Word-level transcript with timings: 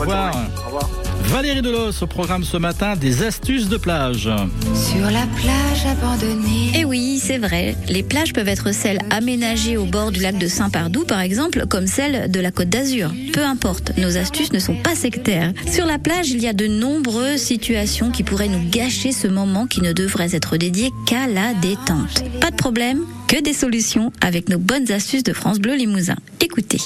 Au 0.00 0.04
revoir. 0.04 0.32
Au 0.62 0.66
revoir. 0.66 1.07
Valérie 1.24 1.62
Delos 1.62 2.02
au 2.02 2.06
programme 2.06 2.44
ce 2.44 2.56
matin 2.56 2.96
des 2.96 3.22
astuces 3.22 3.68
de 3.68 3.76
plage. 3.76 4.28
Sur 4.74 5.10
la 5.10 5.26
plage 5.36 5.86
abandonnée. 5.86 6.72
Et 6.74 6.84
oui, 6.84 7.20
c'est 7.22 7.38
vrai. 7.38 7.76
Les 7.88 8.02
plages 8.02 8.32
peuvent 8.32 8.48
être 8.48 8.72
celles 8.72 8.98
aménagées 9.10 9.76
au 9.76 9.84
bord 9.84 10.10
du 10.10 10.20
lac 10.20 10.38
de 10.38 10.48
Saint-Pardoux, 10.48 11.04
par 11.04 11.20
exemple, 11.20 11.66
comme 11.68 11.86
celles 11.86 12.30
de 12.30 12.40
la 12.40 12.50
Côte 12.50 12.70
d'Azur. 12.70 13.12
Peu 13.32 13.44
importe, 13.44 13.96
nos 13.98 14.16
astuces 14.16 14.52
ne 14.52 14.58
sont 14.58 14.76
pas 14.76 14.94
sectaires. 14.94 15.52
Sur 15.70 15.86
la 15.86 15.98
plage, 15.98 16.30
il 16.30 16.42
y 16.42 16.48
a 16.48 16.54
de 16.54 16.66
nombreuses 16.66 17.40
situations 17.40 18.10
qui 18.10 18.22
pourraient 18.22 18.48
nous 18.48 18.68
gâcher 18.70 19.12
ce 19.12 19.28
moment 19.28 19.66
qui 19.66 19.82
ne 19.82 19.92
devrait 19.92 20.34
être 20.34 20.56
dédié 20.56 20.90
qu'à 21.06 21.26
la 21.26 21.52
détente. 21.54 22.22
Pas 22.40 22.50
de 22.50 22.56
problème, 22.56 23.04
que 23.28 23.40
des 23.42 23.52
solutions 23.52 24.12
avec 24.22 24.48
nos 24.48 24.58
bonnes 24.58 24.90
astuces 24.90 25.24
de 25.24 25.32
France 25.34 25.58
Bleu 25.58 25.74
Limousin. 25.74 26.16
Écoutez. 26.40 26.78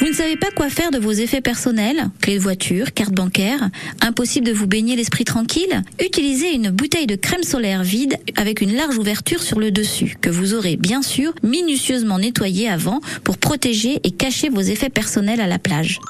Vous 0.00 0.08
ne 0.08 0.12
savez 0.12 0.36
pas 0.36 0.50
quoi 0.50 0.68
faire 0.70 0.90
de 0.90 0.98
vos 0.98 1.12
effets 1.12 1.40
personnels? 1.40 2.08
Clé 2.20 2.34
de 2.34 2.40
voiture, 2.40 2.92
carte 2.92 3.12
bancaire? 3.12 3.70
Impossible 4.00 4.46
de 4.46 4.52
vous 4.52 4.66
baigner 4.66 4.96
l'esprit 4.96 5.24
tranquille 5.24 5.82
Utilisez 6.02 6.52
une 6.54 6.70
bouteille 6.70 7.06
de 7.06 7.16
crème 7.16 7.42
solaire 7.42 7.82
vide 7.82 8.16
avec 8.36 8.60
une 8.60 8.74
large 8.74 8.98
ouverture 8.98 9.42
sur 9.42 9.58
le 9.58 9.70
dessus, 9.70 10.16
que 10.20 10.30
vous 10.30 10.54
aurez 10.54 10.76
bien 10.76 11.02
sûr 11.02 11.32
minutieusement 11.42 12.18
nettoyée 12.18 12.68
avant 12.68 13.00
pour 13.22 13.38
protéger 13.38 14.00
et 14.04 14.10
cacher 14.10 14.48
vos 14.48 14.60
effets 14.60 14.90
personnels 14.90 15.40
à 15.40 15.46
la 15.46 15.58
plage. 15.58 16.00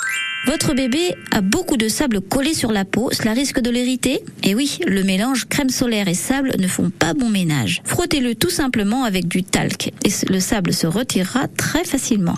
Votre 0.47 0.75
bébé 0.75 1.15
a 1.31 1.41
beaucoup 1.41 1.79
de 1.79 1.89
sable 1.89 2.21
collé 2.21 2.53
sur 2.53 2.71
la 2.71 2.85
peau, 2.85 3.09
cela 3.13 3.33
risque 3.33 3.61
de 3.61 3.71
l'irriter 3.71 4.21
Et 4.43 4.55
oui, 4.55 4.79
le 4.87 5.03
mélange 5.03 5.47
crème 5.49 5.71
solaire 5.71 6.07
et 6.07 6.15
sable 6.15 6.53
ne 6.59 6.69
font 6.69 6.91
pas 6.91 7.15
bon 7.15 7.31
ménage. 7.31 7.81
Frottez-le 7.85 8.35
tout 8.35 8.51
simplement 8.51 9.05
avec 9.05 9.27
du 9.27 9.43
talc 9.43 9.93
et 10.05 10.11
le 10.31 10.41
sable 10.41 10.75
se 10.75 10.87
retirera 10.87 11.49
très 11.49 11.85
facilement. 11.85 12.37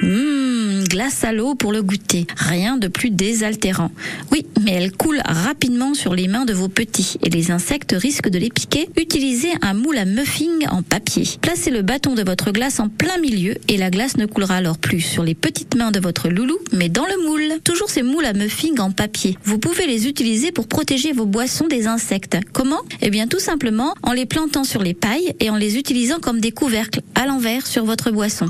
Mmh, 0.00 0.53
glace 0.94 1.24
à 1.24 1.32
l'eau 1.32 1.56
pour 1.56 1.72
le 1.72 1.82
goûter. 1.82 2.24
Rien 2.36 2.76
de 2.76 2.86
plus 2.86 3.10
désaltérant. 3.10 3.90
Oui, 4.30 4.46
mais 4.62 4.74
elle 4.74 4.92
coule 4.92 5.20
rapidement 5.24 5.92
sur 5.92 6.14
les 6.14 6.28
mains 6.28 6.44
de 6.44 6.52
vos 6.52 6.68
petits 6.68 7.16
et 7.20 7.30
les 7.30 7.50
insectes 7.50 7.96
risquent 7.98 8.28
de 8.28 8.38
les 8.38 8.48
piquer. 8.48 8.88
Utilisez 8.96 9.48
un 9.60 9.74
moule 9.74 9.98
à 9.98 10.04
muffin 10.04 10.60
en 10.70 10.82
papier. 10.82 11.24
Placez 11.42 11.72
le 11.72 11.82
bâton 11.82 12.14
de 12.14 12.22
votre 12.22 12.52
glace 12.52 12.78
en 12.78 12.88
plein 12.88 13.18
milieu 13.18 13.56
et 13.66 13.76
la 13.76 13.90
glace 13.90 14.16
ne 14.18 14.26
coulera 14.26 14.54
alors 14.54 14.78
plus 14.78 15.00
sur 15.00 15.24
les 15.24 15.34
petites 15.34 15.74
mains 15.74 15.90
de 15.90 15.98
votre 15.98 16.28
loulou, 16.28 16.58
mais 16.70 16.88
dans 16.88 17.06
le 17.06 17.26
moule. 17.26 17.60
Toujours 17.64 17.90
ces 17.90 18.04
moules 18.04 18.26
à 18.26 18.32
muffin 18.32 18.78
en 18.78 18.92
papier. 18.92 19.36
Vous 19.42 19.58
pouvez 19.58 19.88
les 19.88 20.06
utiliser 20.06 20.52
pour 20.52 20.68
protéger 20.68 21.10
vos 21.10 21.26
boissons 21.26 21.66
des 21.66 21.88
insectes. 21.88 22.38
Comment? 22.52 22.82
Eh 23.02 23.10
bien 23.10 23.26
tout 23.26 23.40
simplement 23.40 23.94
en 24.04 24.12
les 24.12 24.26
plantant 24.26 24.62
sur 24.62 24.84
les 24.84 24.94
pailles 24.94 25.34
et 25.40 25.50
en 25.50 25.56
les 25.56 25.76
utilisant 25.76 26.20
comme 26.20 26.38
des 26.38 26.52
couvercles 26.52 27.00
à 27.16 27.26
l'envers 27.26 27.66
sur 27.66 27.84
votre 27.84 28.12
boisson. 28.12 28.46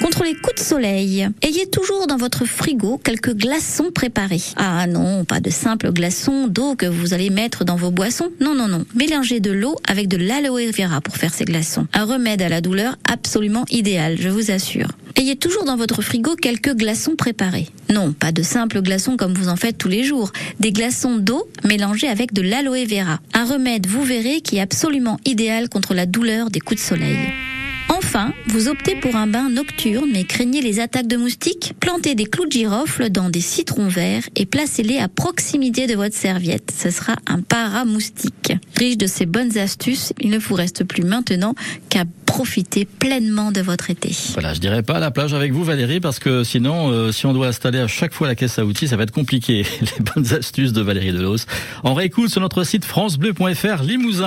Contre 0.00 0.24
les 0.24 0.34
coups 0.34 0.56
de 0.56 0.60
soleil, 0.60 1.28
ayez 1.42 1.66
toujours 1.66 2.06
dans 2.06 2.16
votre 2.16 2.44
frigo 2.46 2.98
quelques 2.98 3.34
glaçons 3.34 3.90
préparés. 3.94 4.42
Ah 4.56 4.86
non, 4.86 5.24
pas 5.24 5.40
de 5.40 5.50
simples 5.50 5.92
glaçons 5.92 6.48
d'eau 6.48 6.74
que 6.74 6.86
vous 6.86 7.14
allez 7.14 7.30
mettre 7.30 7.64
dans 7.64 7.76
vos 7.76 7.90
boissons. 7.90 8.30
Non, 8.40 8.54
non, 8.54 8.66
non. 8.66 8.84
Mélangez 8.94 9.40
de 9.40 9.52
l'eau 9.52 9.76
avec 9.88 10.08
de 10.08 10.16
l'aloe 10.16 10.72
vera 10.72 11.00
pour 11.00 11.16
faire 11.16 11.32
ces 11.32 11.44
glaçons. 11.44 11.86
Un 11.92 12.04
remède 12.04 12.42
à 12.42 12.48
la 12.48 12.60
douleur 12.60 12.96
absolument 13.10 13.64
idéal, 13.70 14.16
je 14.18 14.28
vous 14.28 14.50
assure. 14.50 14.88
Ayez 15.16 15.36
toujours 15.36 15.64
dans 15.64 15.76
votre 15.76 16.02
frigo 16.02 16.34
quelques 16.34 16.74
glaçons 16.74 17.14
préparés. 17.14 17.68
Non, 17.88 18.12
pas 18.12 18.32
de 18.32 18.42
simples 18.42 18.82
glaçons 18.82 19.16
comme 19.16 19.32
vous 19.32 19.48
en 19.48 19.56
faites 19.56 19.78
tous 19.78 19.88
les 19.88 20.02
jours. 20.02 20.32
Des 20.58 20.72
glaçons 20.72 21.16
d'eau 21.16 21.48
mélangés 21.64 22.08
avec 22.08 22.32
de 22.32 22.42
l'aloe 22.42 22.84
vera. 22.84 23.20
Un 23.32 23.44
remède, 23.44 23.86
vous 23.86 24.02
verrez, 24.02 24.40
qui 24.40 24.56
est 24.56 24.60
absolument 24.60 25.20
idéal 25.24 25.68
contre 25.68 25.94
la 25.94 26.06
douleur 26.06 26.50
des 26.50 26.60
coups 26.60 26.80
de 26.80 26.86
soleil. 26.86 27.16
Enfin, 28.16 28.32
vous 28.46 28.68
optez 28.68 28.94
pour 28.94 29.16
un 29.16 29.26
bain 29.26 29.50
nocturne 29.50 30.08
mais 30.12 30.22
craignez 30.22 30.62
les 30.62 30.78
attaques 30.78 31.08
de 31.08 31.16
moustiques 31.16 31.72
Plantez 31.80 32.14
des 32.14 32.26
clous 32.26 32.46
de 32.46 32.52
girofle 32.52 33.10
dans 33.10 33.28
des 33.28 33.40
citrons 33.40 33.88
verts 33.88 34.22
et 34.36 34.46
placez-les 34.46 34.98
à 34.98 35.08
proximité 35.08 35.88
de 35.88 35.94
votre 35.96 36.14
serviette. 36.14 36.72
Ce 36.80 36.90
sera 36.90 37.16
un 37.26 37.40
paramoustique. 37.40 38.52
Riche 38.76 38.98
de 38.98 39.08
ces 39.08 39.26
bonnes 39.26 39.58
astuces, 39.58 40.12
il 40.20 40.30
ne 40.30 40.38
vous 40.38 40.54
reste 40.54 40.84
plus 40.84 41.02
maintenant 41.02 41.56
qu'à 41.88 42.04
profiter 42.24 42.84
pleinement 42.84 43.52
de 43.52 43.60
votre 43.60 43.90
été. 43.90 44.10
Voilà, 44.32 44.54
je 44.54 44.60
dirais 44.60 44.82
pas 44.82 44.96
à 44.96 45.00
la 45.00 45.10
plage 45.10 45.34
avec 45.34 45.52
vous 45.52 45.62
Valérie 45.62 46.00
parce 46.00 46.18
que 46.18 46.42
sinon, 46.42 46.90
euh, 46.90 47.12
si 47.12 47.26
on 47.26 47.32
doit 47.32 47.48
installer 47.48 47.78
à 47.78 47.86
chaque 47.86 48.12
fois 48.12 48.26
la 48.26 48.34
caisse 48.34 48.58
à 48.58 48.64
outils, 48.64 48.88
ça 48.88 48.96
va 48.96 49.04
être 49.04 49.12
compliqué. 49.12 49.64
Les 49.80 50.04
bonnes 50.14 50.32
astuces 50.32 50.72
de 50.72 50.82
Valérie 50.82 51.12
Delos. 51.12 51.46
On 51.82 51.94
réécoute 51.94 52.30
sur 52.30 52.40
notre 52.40 52.64
site 52.64 52.84
francebleu.fr 52.84 53.82
Limousin. 53.82 54.22